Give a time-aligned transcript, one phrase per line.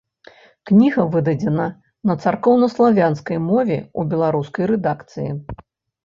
[0.67, 1.65] Кніга выдадзена
[2.11, 5.29] на царкоўнаславянскай мове ў беларускай рэдакцыі.